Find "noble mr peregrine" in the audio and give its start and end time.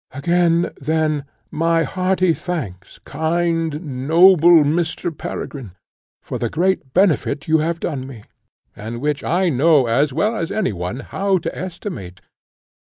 4.07-5.73